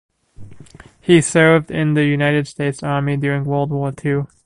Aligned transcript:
He 0.99 1.21
served 1.21 1.69
in 1.69 1.93
the 1.93 2.03
United 2.03 2.47
States 2.47 2.81
Army 2.81 3.17
during 3.17 3.45
World 3.45 3.69
War 3.69 3.93
ii. 4.03 4.21